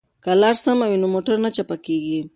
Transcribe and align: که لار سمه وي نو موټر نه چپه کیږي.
که 0.23 0.31
لار 0.41 0.55
سمه 0.65 0.85
وي 0.89 0.97
نو 1.01 1.07
موټر 1.15 1.35
نه 1.45 1.49
چپه 1.55 1.75
کیږي. 1.85 2.19